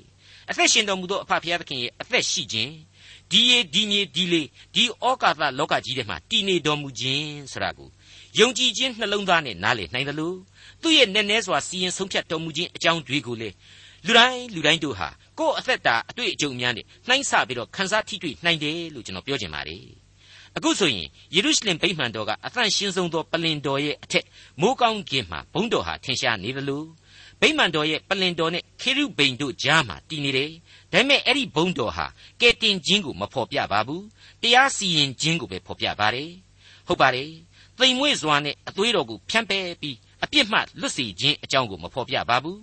[0.50, 2.72] အသက်ရှင်တော်မူသောအဖဘုရားသခင်ရဲ့အသက်ရှိခြင်း
[3.30, 4.42] ဒီရေဒီမြေဒီလေ
[4.74, 7.88] ဒီဩကာသလောကကြီးထဲမှာတည်နေတော်မူခြင်းဆိုတာကို
[8.38, 10.36] ယုံကြည်ခြင်းနှလုံးသားနဲ့နားလေနိုင်တယ်လို့
[10.82, 13.48] သူ့ရဲ့နက်နဲစွာစီရင်ဆုံးဖြတ်တော်မူခြင်းအကြောင်းတွေကိုလေ
[14.06, 15.08] လူတိုင်းလူတိုင်းတို့ဟာ
[15.38, 19.84] ကိုယ့်အသက်တာအတွေ့အကြုံများနဲ့နှိုင်းဆပြီးတော့ခန်းစားထိတွေ့နိုင်တယ်လို့ကျွန်တော်ပြောချင်ပါတယ်
[20.56, 24.26] အခုဆိုရင်ယေရုရှလင်ဗိမာန်တော်ကအသန့်ရှင်းဆုံးသောပလင်တော်ရဲ့အထက်
[24.60, 26.86] မိုးကောင်းကင်မှာဘုန်းတော်ဟာထင်ရှားနေတယ်လို့
[27.40, 30.50] ဘဗိမာန်တော်ရဲ့ပလင်တော်နဲ့ခေရုဗိမ်တို့ကြားမှာတည်နေတယ်
[30.92, 32.06] ဒါပေမဲ့အဲ့ဒီဘုံတော်ဟာ
[32.40, 34.04] ကဲတင်ခြင်းကိုမဖော်ပြပါဘူး
[34.42, 36.30] တရားစီရင်ခြင်းကိုပဲဖော်ပြပါတယ်
[36.86, 37.30] ဟုတ်ပါတယ်
[37.78, 42.60] သိမ်မွေ့စွာနဲ့အသွေးတော်ကိုဖြန့်ပယ်ပြီးအပြစ်မှလွတ်စေခြင်းအကြောင်းကိုမဖော်ပြပါဘူး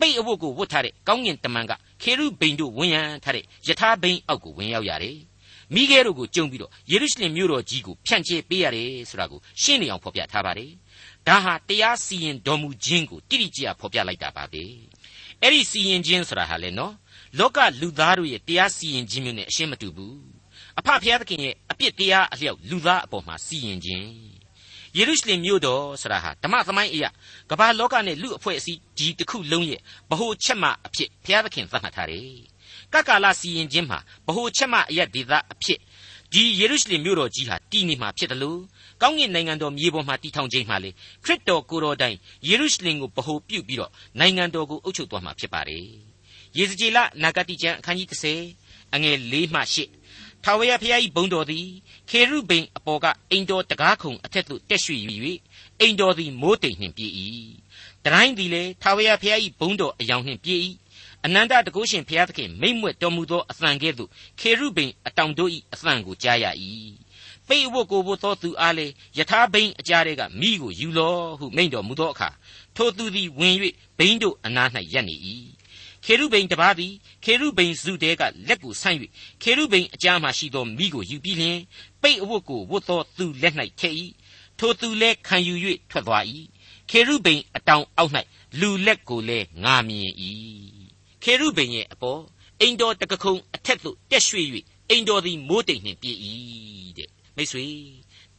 [0.00, 5.18] ပိတ်အဝတ်ကိုဝတ်ထားတဲ့ကောင်းကင်တမန်ကခေရုဗိမ်တို့ဝင်ရန်ထားတဲ့ယထာဘိမ်အောက်ကိုဝင်ရောက်ရတယ်
[5.74, 10.70] မိခဲတို့ကိုကြုံပြီးတော့ယေရုရှလင်မြို့တော်ကြီးကိုဖြန့်ကျဲပေးရတယ်ဆိုတာကိုရှင်းနေအောင်ဖော်ပြထားပါတယ်
[11.26, 14.64] ဒါဟာတရားစီရင်တော်မူခြင်းကိုတိတိကျကျဖော်ပြလိုက်တာပါပဲ
[15.42, 16.94] အဲ့ဒီစီရင်ခြင်းဆိုတာဟာလေနော်
[17.38, 20.18] လောကလူသားတို့ရဲ့တရားစီရင်ခြင်းမျိုးနဲ့အရှင်းမတူဘူး
[20.78, 24.08] အဖဖျားသခင်ရဲ့အပြစ်တရားအလျောက်လူသားအပေါ်မှာစီရင်ခြင်း
[24.96, 27.10] ယေရုရှလင်မြို့တော်ဆိုတာဟာဓမ္မသမိုင်းအရာ
[27.50, 32.30] ကမ္ဘာလောကနဲ့လူအဖွဲ့အစည်းဒီတစ်ခုလုံးရဲ့ဗဟိုချက်မှအဖြစ်ဘုရားသခင်သတ်မှတ်ထားတယ်။
[32.92, 35.78] ကကာလစီရင်ခြင်းမှာဗဟိုချက်မှအရာဒေသအဖြစ်
[36.32, 38.60] ဒီယေရုရှလင်မြို့တော်ကြီးဟာတည်နေမှာဖြစ်တယ်လို့
[39.02, 40.90] ကောင်းကင်နိုင်ငံတော်မြေပေါ်မှာတည်ထောင်ခြင်းမှာလေ
[41.24, 42.16] ခရစ်တော်ကိုယ်တော်တိုင်
[42.48, 45.86] ယေရုရှလင်ကိုဗဟိုပြုပြီးတော့နိုင်ငံတော်ကိုအုပ်ချုပ်သွားမှာဖြစ်ပါတယ်။
[46.58, 48.08] ယေဇကျေလနာဂတိကျမ်းအခန်းကြီး
[48.52, 49.60] 30အငယ်၄မှ
[50.02, 51.66] 8ထာဝရဘုရား၏ဘုန်းတော်သည်
[52.10, 55.00] ခေရုဗိမ်အပေါ်ကအိမ်တော်တကားခုံအထက်သို့တက်ရွှေ့၍
[55.80, 57.14] အိမ်တော်သည်မိုးတိမ်နှင့်ပြည့်၏
[58.04, 60.62] တတိုင်းသည်လည်းထာဝရဘုရား၏ဘုန်းတော်အယောင်နှင့်ပြည့်၏
[61.24, 64.10] အနန္တတကုရှင်ဘုရားသခင်မိမ့်မွက်တော်မူသောအသံကဲ့သို့
[64.40, 66.46] ခေရုဗိမ်အတောင်တို့၏အသံကိုကြားရ၏
[67.48, 72.28] ပိတ်အဝတ်ကိုဘို့သောသူအားလည်းယထာဘိန်းအကြားတွေကမိကိုယူလောဟုမိန့်တော်မူသောအခါ
[72.76, 73.54] ထိုသူသည်ဝင်၍
[73.98, 75.16] ဘိန်းတို့အနား၌ရပ်နေ၏
[76.06, 76.92] ခေရုဗိန်တပါးသည်
[77.24, 78.98] ခေရုဗိန်စုတဲကလက်ကိုဆန့်၍
[79.42, 81.58] ခေရုဗိန်အကြားမှရှိသောမိကိုယူပြီးလျှင်
[82.02, 83.96] ပိတ်အဝတ်ကိုဝတ်သောသူလက်၌ထည့်၏
[84.58, 85.54] ထိုသူလည်းခံယူ၍
[85.90, 86.24] ထွက်သွား၏
[86.90, 88.12] ခေရုဗိန်အတောင်အောက်၌
[88.60, 90.12] လူလက်ကိုလည်းငာမြင်၏
[91.22, 92.22] ခေရုဗိန်ရဲ့အပေါ်
[92.60, 94.46] အိမ်တော်တကခုံအထက်သို့တက်ရွှေ့၍
[94.90, 96.18] အိမ်တော်သည်မိုးတိမ်နှင့်ပြည့်၏
[96.98, 97.66] တဲ့မိတ်ဆွေ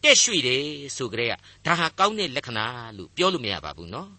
[0.03, 0.65] တက်ရွှေ့တယ်
[0.97, 1.33] ဆိုကြတဲ့က
[1.65, 2.65] ဒါဟာကောင်းတဲ့လက္ခဏာ
[2.97, 4.09] လို့ပြောလို့မရပါဘူးနော်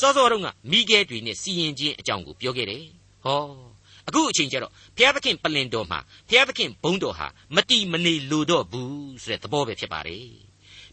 [0.00, 2.84] စောစောတုန်းကမိခဲတွေနဲ့စီရင်ခြင်းအကြောင်းကိုပြောခဲ့တယ်
[3.24, 3.40] ဟော
[4.08, 10.28] အခုအချိန်ကျတော့ဘုရားသခင်ပလင်တော်မှာဘုရားသခင်ဘုန်းတော်ဟာမတီမနေလိုတော့ဘူးဆိုတဲ့သဘောပဲဖြစ်ပါတယ်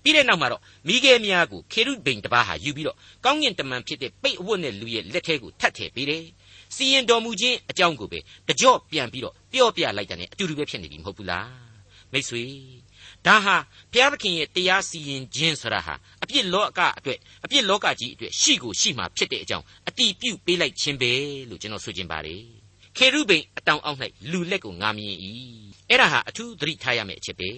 [0.03, 6.23] ပြီးတဲ့နောက်မှာတော့မိခဲများကိုခေရုဗိန်တပါးဟာယူပြီးတော့ကောင်းကင်တမန်ဖြစ်တဲ့ပိတ်အဝတ်နဲ့လူရဲ့လက်ထဲကိုထပ်ထည့်ပေးတယ်
[6.75, 11.49] စီရင်တော်မူခြင်းအကြောင်းကိုပဲတကြော့ပြန်ပြီးတော့ပြော့ပြလိုက်တယ်နဲ့အတူတူပဲဖြစ်နေပြီမဟုတ်ဘူးလား
[12.11, 12.43] မိတ်ဆွေ
[13.27, 13.55] ဒါဟာ
[13.93, 21.11] ဘုရားသခင်ရဲ့တရားစီရင်ခြင်းဆိုတာဟာအပြစ်လောကအတွက်အပြစ်လောကကြီးအတွက်ရှိကိုရှိမှဖြစ်တဲ့အကြောင်းအတိပြုပေးလိုက်ခြင်းပဲ
[21.49, 22.43] လို့ကျွန်တော်ဆိုချင်ပါတယ်
[22.97, 23.99] ခေရုဗိန်အတောင်အောက်၌
[24.31, 25.15] လူလက်ကိုငာမြင်၏
[25.89, 27.51] အဲ့ဒါဟာအထူးသတိထားရမယ့်အချက်ပဲ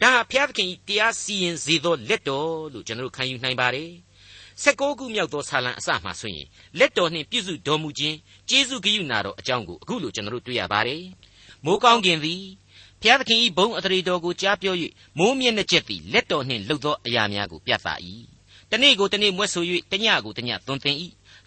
[0.00, 3.90] ဒါဟာဘုရားသခင်တရားစီရင်စေသောလက်တော်လို့ကျွန်တော်တို့ခံယူနိုင်ပါတယ်
[4.62, 6.46] 16ခုမြောက်သောဆာလံအစမှဆိုရင်
[6.78, 8.16] လက်တော်နှင့်ပြည့်စုံတော်မူခြင်း
[8.48, 11.04] ကျေးဇူးဂရုဏာတော်အကြောင်းကိုအခုလိုကျွန်တော်တို့တွေ့ရပါတယ်
[11.64, 12.42] မိုးကောင်းကင်သည်
[13.02, 14.74] ဘုရားသခင်၏ဘုန်းအထရေတော်ကိုကြားပြော၍
[15.18, 17.88] မိုးမြင့်တဲ့ချက်သည်လက်တော်နှင့်လှုပ်သောအရာများကိုပြသ၏
[18.70, 20.96] တနေ့ကိုတနေ့မွဲ့ဆို၍တညကိုတညသွန်သင်၏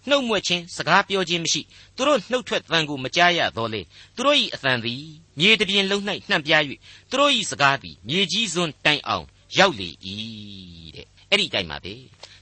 [0.08, 1.62] နှုတ်မွက်ခြင်းစကားပြောခြင်းမရှိ
[1.96, 3.80] သူတို့နှုတ်ထွက်သံကိုမကြားရတော့လေ
[4.16, 5.02] သူတို့၏အသံသည်
[5.38, 6.62] မြေတပြင်လုံး၌နှံ့ပြား၍
[7.10, 9.24] သူတို့၏စကားသည်မြေကြီးစွန်းတိုင်အောင်
[9.58, 9.88] ရောက်လေ၏
[10.96, 11.94] တဲ့အဲ့ဒီတိုင်ပါပဲ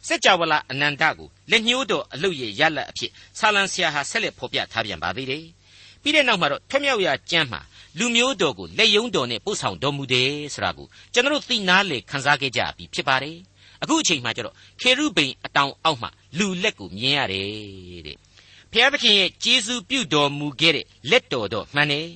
[0.07, 5.45] စัจ java လာအနန္တကိုလက်ညှိုးတော်အလုတ်ရဲ့ရလတ်အဖြစ်ဆာလံဆရာဟာဆက်လက်ဖော်ပြထားပြန်ပါသေးတယ်
[6.05, 7.61] ပြီးတဲ့နောက်မှာတော့ထွမြောက်ရာကျမ်းမှာ
[7.99, 13.37] လူမျိုးတော်ကိုလက်ယုံတော်နဲ့ပို့ဆောင်တော်မူတယ်ဆိုတာကိုကျွန်တော်သိနာလေခန်းစားခဲ့ကြပြီဖြစ်ပါတယ်
[13.83, 18.17] အခုအချိန်မှကျတော့ခေရုဗိန်အတောင်အောက်မှာလူလက်ကိုမြင်ရတယ်တဲ့
[18.73, 22.09] ဖျားသခင်ရဲ့ကျေးဇူးပြုတော်မူခဲ့တဲ့လက်တော်တော့မှန်တယ်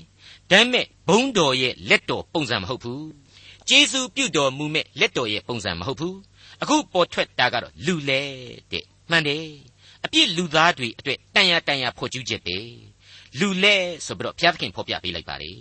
[0.51, 3.09] ဒါပေမဲ့ဘုံတော်ရဲ့လက်တော်ပုံစံမဟုတ်ဘူး
[3.69, 6.17] ကျေးဇူးပြုတော်မူမဲ့လက်တော်ရဲ့ပုံစံမဟုတ်ဘူး
[6.63, 8.23] အခုပေါ်ထွက်တာကတော့လူလဲ
[8.73, 9.47] တဲ့မှန်တယ်
[10.05, 12.59] အပြစ်လူသားတွေအတွက်တန်ရတန်ရဖော်ကျူးချက်ပဲ
[13.39, 15.59] လူလဲဆိုပြီးတော့ဘုရားသခင်ဖော်ပြပေးလိုက်ပါတယ်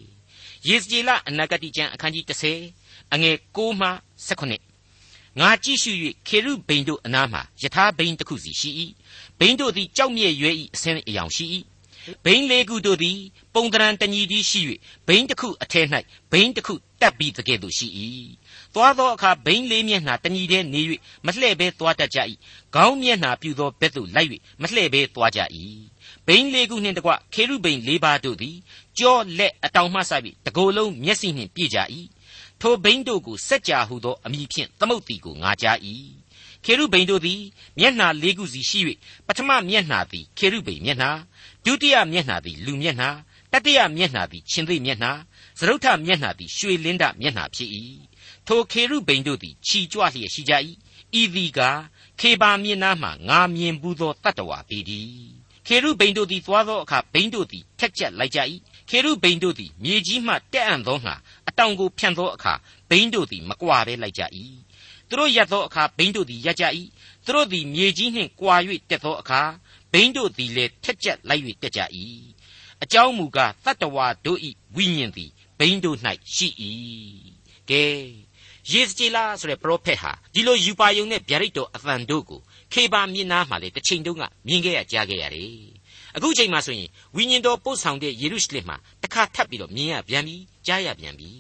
[0.68, 2.26] ယေစကြည်လအနာဂတိကျမ်းအခန်းကြီး
[2.70, 3.90] 30အငယ်6မှ
[4.28, 5.92] 18ငါကြည့်ရှု၍
[6.28, 8.70] ခေရုဗိန်တို့အနားမှာယထာဘိန်တစ်ခုစီရှိ၏
[9.40, 11.46] ဘိန်တို့သည်ကြောက်မြဲ့ရွယ်၏အစင်းအယောင်ရှိ၏
[12.26, 13.20] ဘိန်းလေးခုတို့သည်
[13.54, 14.62] ပုံတရံတညီသည်ရှိ၍
[15.08, 15.88] ဘိန်းတစ်ခုအထက်၌
[16.32, 17.88] ဘိန်းတစ်ခုတက်ပြီးတကဲ့သို့ရှိ၏
[18.74, 20.82] သွားသောအခါဘိန်းလေးမျက်နှာတညီတည်းနေ၍
[21.26, 22.20] မလှဲ့ဘဲသွားတတ်ကြ၏
[22.76, 24.30] ခေါင်းမျက်နှာပြူသောဘက်သို့လိုက်၍
[24.62, 25.40] မလှဲ့ဘဲသွားကြ၏
[26.28, 28.58] ဘိန်းလေးခုနှင့်တကွခေရုဘိန်လေးပါးတို့သည်
[29.00, 31.80] ကြောလက်အတောင်မှစပြီးတကိုယ်လုံးမျက်စိနှင့်ပြည့်ကြ၏
[32.62, 35.78] ထိုဘိန်းတို့ကိုစက်ကြာဟုသောအမည်ဖြင့်သမုတ်တီကိုငါကြား၏
[36.64, 37.42] ခေရုဗိန်တို့သည်
[37.80, 38.80] မျက်နှာလေးခုစီရှိ၍
[39.28, 41.12] ပထမမျက်နှာသည်ခေရုဗိန်မျက်နှာ
[41.66, 43.10] ဒုတိယမျက်နှာသည်လူမျက်နှာ
[43.52, 45.12] တတိယမျက်နှာသည်ရှင်သေမျက်နှာ
[45.60, 47.70] သရုတ်ထမျက်နှာသည်ရွှေလင်းဒမျက်နှာဖြစ်၏
[48.48, 50.54] ထိုခေရုဗိန်တို့သည်ခြီကြွလျက်ရှိကြ၏
[51.22, 51.60] ဤသည်က
[52.20, 55.37] ခေပါမြင်နာမှငါမြင်ဘူးသောတတ္တဝါပေတည်း
[55.68, 58.40] ခေရုဗိန်တို့သည်သွားသောအခါဘိန်တို့သည်ထက်ကျက်လိုက်ကြ၏
[58.90, 61.16] ခေရုဗိန်တို့သည်မြေကြီးမှတက်အံ့သောငါ
[61.48, 62.54] အတောင်ကိုဖြန့်သောအခါ
[62.90, 64.24] ဘိန်တို့သည်မကွာဘဲလိုက်ကြ၏
[65.08, 66.66] သူတို့ရက်သောအခါဘိန်းတို့သည်ရက်ကြ၏
[67.26, 68.56] သူတို့သည်မြေကြီးနှင့်ကွာ၍
[68.90, 69.42] တက်သောအခါ
[69.92, 71.82] ဘိန်းတို့သည်လည်းထက်ကြက်လိုက်၍တက်ကြ၏
[72.84, 75.98] အကြောင်းမူကားတတ္တဝါတို့ဤဝိညာဉ်သည်ဘိန်းတို့၌
[76.36, 76.48] ရှိ၏
[77.70, 77.84] ကဲ
[78.72, 82.42] ယေစကြည်လာဆိုတဲ့ပရောဖက်ဟာဒီလိုယူပါယုံနဲ့ဗျာဒိတ်တော်အသံတို့ကို
[82.73, 85.53] ခေပါမြင်နာမှာလေတစ်ချိန်တုန်းကမြင်ခဲ့ရကြားခဲ့ရတယ်
[86.17, 90.37] အခုချိန်မှဆိုရင်ဝိညာဉ်တော်ပို့ဆောင်တဲ့ယေရုရှလင်မှာတစ်ခါထပ်ပြီးတော့မြင်ရပြန်ပြီ
[90.67, 91.31] ကြားရပြန်ပြီ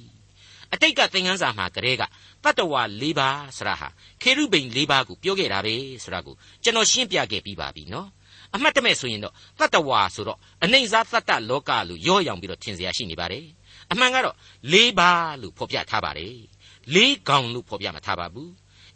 [0.72, 2.02] အတိတ်ကသင်ခန်းစာမှာကလေးက
[2.44, 3.88] တတ္တဝါ၄ပါးဆရာဟာ
[4.22, 8.08] ခေရုဗိန်၄ပါးကိုပြောခဲ့တာပဲဆိုတာကိုကျွန်တော်ရှင်းပြခဲ့ပြီးပါပြီနော်
[8.54, 13.46] အမှတ်တမဲ့ဆိုရင်တော့တတ္တဝါဆိုတော့အနေစားတတ္တလောကလို့ရောရောင်ပြီးတော့ထင်เสียရှိနေပါတယ်
[13.92, 14.36] အမှန်ကတော့
[14.72, 16.36] ၄ပါးလို့ဖော်ပြထားပါတယ်
[16.94, 16.96] ၄
[17.28, 18.50] កောင်လို့ဖော်ပြမထားပါဘူး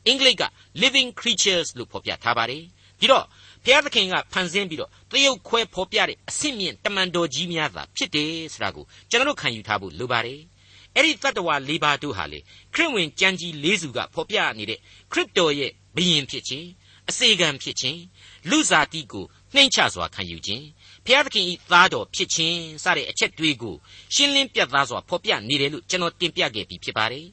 [0.08, 0.44] အင်္ဂလိပ်က
[0.82, 2.64] living creatures လို့ဖော်ပြထားပါတယ်
[3.00, 3.26] ပြီးတော့
[3.66, 10.42] ဘုရားသခင်ကဖန်ဆင်းပြီးတော့တရုတ်ခွဲဖော်ပြတဲ့အဆင့်မြင့်တမန်တော်ကြီးများသာဖြစ်တယ်ဆိုတာကိုကျွန်တော်တို့ခံယူထားဖို့လိုပါတယ်
[10.96, 12.40] အဲ့ဒီတတ္တဝါ၄ပါးတို့ဟာလေ
[12.74, 14.80] ခရစ်ဝင်ကြံကြီး၄စုကဖော်ပြနေတဲ့
[15.12, 16.68] ခရစ်တော်ရဲ့ဘုရင်ဖြစ်ခြင်း
[17.10, 18.00] အစေခံဖြစ်ခြင်း
[18.50, 20.66] လူစားတိကိုနှိမ့်ချစွာခံယူခြင်း
[21.06, 23.76] ဖျားသခင်ဤသားတော်ဖြစ်ခြင်းစတဲ့အချက်တွေကို
[24.14, 27.28] ရှင်းလင်းပြတ်သားစွာဖော်ပြနေတယ်လို့ကျွန်တော်တင်ပြခဲ့ပြီးဖြစ်ပါတယ်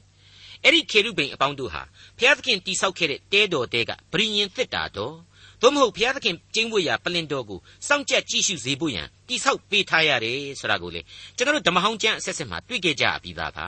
[0.63, 1.81] အဲ့ဒီခေရုဗိန်အပေါင်းတို့ဟာ
[2.19, 5.15] ဖျားသခင်တိဆောက်ခဲ့တဲ့တဲတော်တဲကဗြိညင်သစ်တာတော်
[5.61, 11.01] သို့မဟုတ်ဘုရားသခင်ကျင်းဝတ်ရာပလင်တော်ကိုစောင့်ကြပ်ကြည့်ရှုစေဖို့ရန်တိဆောက်ပေးထားရတယ်ဆိုတာကိုလေ
[11.37, 13.67] ကျွန်တော်တို့ဓမ္မဟောင်းကျမ်းအဆက်ဆက်မှာတွေ့ကြကြပြီးသားပါ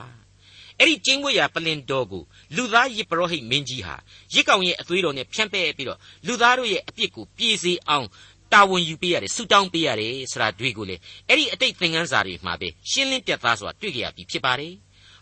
[0.77, 2.23] အဲ့ဒီကျင်းဝတ်ရာပလင်တော်ကို
[2.55, 3.95] လူသားယစ်ပရောဟိတ်မင်းကြီးဟာ
[4.33, 8.07] ရစ်ကောင်ရဲ့အသွေးတော်နဲ့ဖြန့်ပဲ့ပြီးတော့လူသားတို့ရဲ့အပြစ်ကိုပြေစေအောင်
[8.53, 10.95] တာဝန်ယူပေးရတယ်ဆူတောင်းပေးရတယ်ဆိုတာတွေ့ကိုလေ
[11.27, 14.73] အဲ့ဒီအတိတ်သင်ခန်းစာတွေမှာပဲရှင်းလင်းပြတ်သားစွာတွေ့ကြရပြီဖြစ်ပါတယ်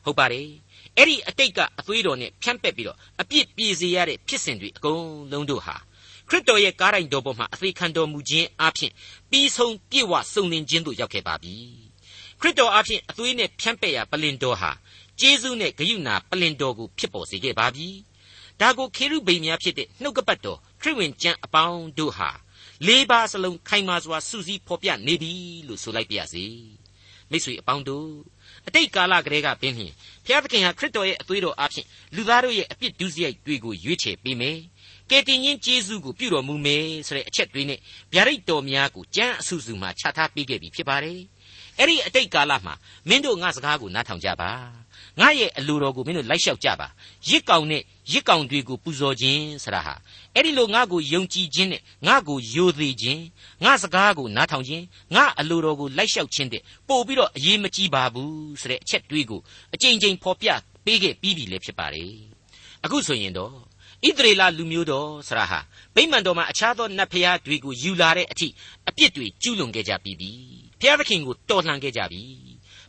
[0.05, 0.47] ဟုတ်ပါတယ်
[0.99, 5.75] အဲ့ဒီအတိတ်ကအသွေးတော်နဲ့ဖြန့်ပက်ပြီးတော့အပြစ်ပြေစေရတဲ့ဖြစ်စဉ်တွေအကုန်လုံးတို့ဟာ
[6.29, 8.91] ခရစ်တော်ရဲ့ကားတိုင်တော်ပေါ်မှာအသေးခံတော်မူခြင်းအပြင်
[9.29, 11.55] ပြီးဆုံးပြည့်ဝစုံလင်ခြင်းသို့ရောက်ခဲ့ပါပြီ
[12.39, 14.71] ခရစ်တော်အပြင်အသွေးနဲ့ဖြန့်ပက်ရာပလင်တော်ဟာ
[15.19, 17.87] ကျေးဇူးနဲ့ဂရုဏာပလင်တော်ကိုဖြစ်ပေါ်စေခဲ့ပါပြီ
[18.59, 22.29] ဒါကိုခေရုဗိမ်များဖြစ်တဲ့နှုတ်ကပတ်တော်ခရစ်ဝင်ကျမ်းအပေါင်းတို့ဟာ
[22.87, 25.31] လေးပါးစလုံးခိုင်မာစွာစူးစီးဖော်ပြနေပြီ
[25.67, 26.45] လို့ဆိုလိုက်ပါရစေ
[27.31, 28.07] မိတ်ဆွေအပေါင်းတို့
[28.67, 29.93] အတိတ်ကာလကတည်းကပင်ဖြင့်
[30.25, 34.57] ဘုရားသခင်ဟာခရစ်တော်ရဲ့အသွေးတော်အဖြစ်လူသားတို့ရဲ့အပြစ်ဒုစရိုက်တွေကိုရွေးချယ်ပေးမယ်
[35.09, 37.79] ကယ်တင်ရှင်ယေရှုကိုပြုတော်မူမယ်ဆိုတဲ့အချက်တွေနဲ့
[38.13, 41.19] ဗျာဒိတ်တော်များကိုကျမ်းအဆူဆူမှာချထားပေးခဲ့ပြီဖြစ်ပါတယ်။
[41.79, 42.73] အဲ့ဒီအတိတ်ကာလမှာ
[43.09, 44.51] မင်းတို့ငါစကားကိုနားထောင်ကြပါ။
[45.19, 46.87] ငါရဲ့အလိုတော်ကိုမင်းတို့လိုက်လျှောက်ကြပါ။
[47.29, 49.95] ရစ်ကောင်နဲ့ရစ်ကောင်တွေကိုပူဇော်ခြင်းဆရာဟာ
[50.35, 53.21] အဲ့ဒီလိုငါကိုယုံကြည်ခြင်းနဲ့ငါကိုယိုသေးခြင်း
[53.63, 54.83] ငါစကားကိုနားထောင်ခြင်း
[55.15, 59.41] ငါအလိုတော်ကိုလိုက်လျှောက်ခြင်းတဲ့ပို့ပြီးတော့အရေးမကြီးပါဘူးဆိုတဲ့အချက်တွေးကို
[59.73, 60.47] အကြိမ်ကြိမ်ဖော်ပြ
[60.85, 62.13] ပေးခဲ့ပြီးပြီလေဖြစ်ပါတယ်။
[62.85, 63.53] အခုဆိုရင်တော့
[64.07, 65.59] ဣသရေလလူမျိုးတော်ဆရာဟာ
[65.95, 68.47] ဗိမာန်တော်မှာအခြားသောနတ်ဖျားတွေကိုယူလာတဲ့အထိ
[68.89, 70.31] အပြစ်တွေကျူးလွန်ခဲ့ကြပြီးပြီ
[70.81, 72.23] ဖျားသခင်ကိုတော်လှန်ခဲ့ကြပြီ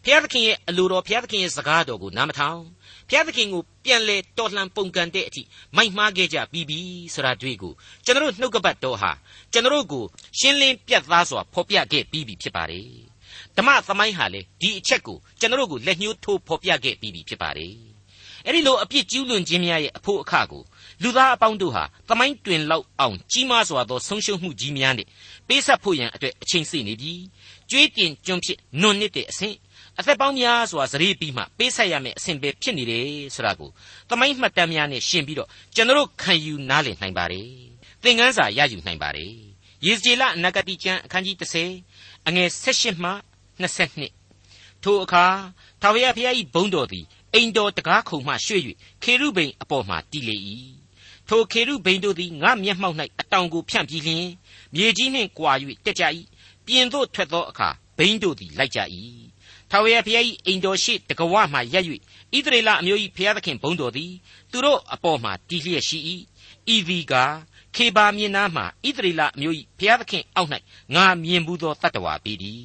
[0.04, 2.62] ဖျားသခင်ရဲ့အလိုတော်ဖျားသခင်ရဲ့စကားတော်ကိုနားမထောင်
[3.10, 5.42] ဖျားသခင်ကိုပြန်လဲတော်လှန်ပုန်ကန်တဲ့အထိ
[5.76, 6.78] မိုက်မှားခဲ့ကြပြီးပြီ
[7.14, 7.72] ဆိုတာတွေ့ကို
[8.04, 9.12] ကျွန်တော်နှုတ်ကပတ်တော်ဟာ
[9.52, 10.04] ကျွန်တော်ကို
[10.38, 12.88] ရှင်းလင်းပြတ်သားစွာဖော်ပြခဲ့ပြီးပြီဖြစ်ပါတယ်
[13.56, 17.74] ဓမ္မသမိုင်းဟာလေဒီအချက်ကိုကျွန်တော်ကိုလက်ညှိုးထိုးဖော်ပြခဲ့ပြီးပြီဖြစ်ပါတယ်
[18.46, 20.62] အဲ့ဒီလိုအပြစ်ကျူးလွန်ခြင်းများရဲ့အဖို့အခကို
[21.02, 25.06] လူသားအပေါင်းတို့ဟာသမိုင်းတွင်လောက်အောင်ကြီးမားစွာသောဆုံးရှုံးမှုကြီးများနဲ့
[25.48, 27.12] ပေးဆက်ဖို့ရန်အတွက်အချိန်စေနေပြီ
[27.70, 29.56] ကြွေးတင်ကျွန်းဖြစ်နွန်နစ်တဲ့အဆင့်
[29.98, 33.70] အသက်ပေါင်းများစွာစရေပြီးမှပေးဆက်ရမယ့်အဆင့်ပဲဖြစ်နေတယ်ဆိုတာကို
[34.08, 37.48] သမိုင်းမှတ်တမ်းများနဲ့ရှင်းပြီးတော့ကျွန်တော်ခံယူနားလည်နိုင်ပါတယ်
[38.02, 39.32] သင်ခန်းစာရယူနိုင်ပါတယ်
[39.84, 41.36] ယေဇေလနဂတိကျမ်းအခန်းကြီး
[41.82, 43.12] 30အငယ်16မှ
[43.60, 45.24] 22ထိုအခါ
[45.80, 48.62] ထာဝရဘုရား၏ဘုန်းတော်သည်အိမ်တော်တကားခုံမှရွှေ့၍
[49.02, 50.36] ခေရုဗိမ်အပေါ်မှတည်လေ၏
[51.28, 54.26] ထိုခေရုဗိန်တို့သည်ငါမျက်မှောက်၌အတောင်ကိုဖြန့်ပြီးလျှင်
[54.74, 55.52] မြေကြီးနှင့်ကွာ၍
[55.84, 56.04] တက်ကြ၏
[56.66, 58.80] ပြင်သို့ထွက်သောအခါဘိန်းတို့သည်လိုက်ကြ၏
[59.70, 61.84] ထာဝရဘုရား၏အိမ်တော်ရှိတကဝမှရက်၍
[62.34, 64.12] ဣသရေလအမျိုး၏ဘုရားသခင်ဘုန်းတော်သည်
[64.50, 65.98] သူတို့အပေါ်မှတည်လျက်ရှိ၏
[66.74, 67.14] ဤသည်က
[67.76, 68.64] ခေဘာမြင်နာမှဣ
[68.96, 70.50] သရေလအမျိုး၏ဘုရားသခင်အောက်၌
[70.94, 72.64] ငါမြင်ဘူးသောတတ္တဝါပေသည်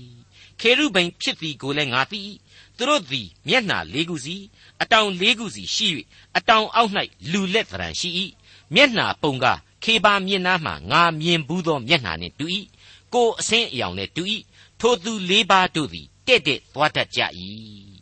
[0.60, 2.20] ခေရုဗိန်ဖြစ်သည်ကိုလည်းငါသိ၏
[2.78, 4.36] သူတို့သည်မျက်နှာလေးခုစီ
[4.82, 5.88] အတောင်လေးခုစီရှိ၍
[6.38, 6.92] အတောင်အောက်၌
[7.32, 8.10] လူလက်သဏ္ဍာန်ရှိ၏
[8.74, 9.46] မျက်နှာပုံက
[9.84, 12.46] ခေပါမြင်နာမှငါမြင်ဘူးသောမျက်နှာနှင့်တူ၏
[13.14, 14.24] ကိုအဆင်းအယောင်နှင့်တူ၏
[14.80, 17.22] ထိုသူလေးပါးတို့သည် တဲ့တဲ့သွားတတ်ကြ၏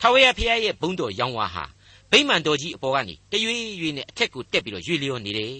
[0.00, 1.64] ထာဝရဘုရားရဲ့ဘုန်းတော်ရောင်းဝါဟာ
[2.10, 5.56] ဗိမာန်တော်ကြီးအပေါ်ကနေတရွေ့ရွေ့နဲ့အထက်ကိုတက်ပြီးတော့ရွေ့လျောနေတယ်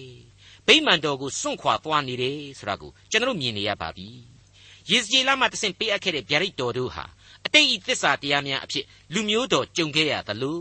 [0.67, 4.07] ဗိမာန်တော်ကိုစွန့်ခွာသွားနေတယ်ဆိုတာကိုကျွန်တော်မြင်နေရပါပြီ
[4.89, 7.05] ယေဇကျေလမှတဆင့်ပေးအပ်ခဲ့တဲ့ဗျာဒိတ်တော်တို့ဟာ
[7.45, 10.59] အတိတ်ဤသစ္စာတရားများအဖြစ်လူမျိုးတော်ကြုံခဲ့ရသလို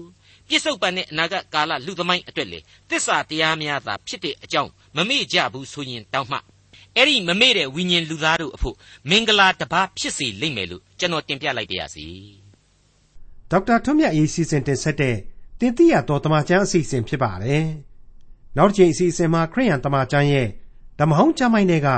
[0.49, 2.59] ပြစ္ဆုတ်ပန်တဲ့အနာဂတ်ကာလလူသမိုင်းအတွက်လေ
[2.91, 6.39] သစ္စာတရားများသာဖြစ်တဲ့အကြောင်းမမေ့ကြဘူးဆိုရင်တောင်းမှ
[6.97, 8.77] အဲ့ဒီမမေ့တဲ့ဝိညာဉ်လူသားတို့အဖို့
[9.11, 12.07] မင်္ဂလာတပါးဖြစ်စေလိမ့်မယ်လို့ကျွန်တော်တင်ပြလိုက်ပါရစေ
[13.51, 15.17] ဒေါက်တာထွန်းမြတ်ရေးစီစဉ်တင်ဆက်တဲ့
[15.61, 17.65] တင်ပြတော်တမချန်းအစီအစဉ်ဖြစ်ပါတယ်
[18.57, 20.49] နောက်တစ်ချိန်အစီအစဉ်မှာခရိယန်တမချန်းရဲ့
[20.99, 21.89] ဓမ္မဟောင်းကျမ်းပိုင်းတွေက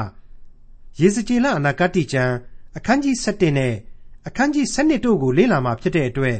[1.00, 2.34] ယေဇကျေလအနာဂတိကျမ်း
[2.76, 3.74] အခန်းကြီး7နဲ့
[4.26, 6.36] အခန်းကြီး7တို့ကိုလေ့လာမှာဖြစ်တဲ့အတွက်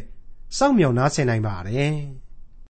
[0.56, 1.96] စောင့်မျှော်နားဆင်နိုင်ပါတယ်။